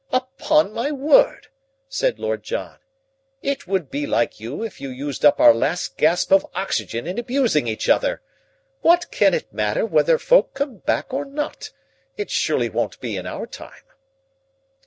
"Upon 0.11 0.73
my 0.73 0.91
word!" 0.91 1.49
said 1.87 2.17
Lord 2.17 2.41
John. 2.41 2.79
"It 3.43 3.67
would 3.67 3.91
be 3.91 4.07
like 4.07 4.39
you 4.39 4.63
if 4.63 4.81
you 4.81 4.89
used 4.89 5.23
up 5.23 5.39
our 5.39 5.53
last 5.53 5.95
gasp 5.95 6.31
of 6.31 6.43
oxygen 6.55 7.05
in 7.05 7.19
abusing 7.19 7.67
each 7.67 7.87
other. 7.87 8.23
What 8.81 9.11
can 9.11 9.35
it 9.35 9.53
matter 9.53 9.85
whether 9.85 10.17
folk 10.17 10.55
come 10.55 10.77
back 10.77 11.13
or 11.13 11.23
not? 11.23 11.69
It 12.17 12.31
surely 12.31 12.67
won't 12.67 12.99
be 12.99 13.15
in 13.15 13.27
our 13.27 13.45
time." 13.45 13.83